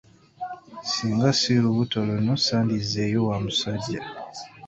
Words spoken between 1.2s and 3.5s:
si lubuto luno, sandizzeeyo wa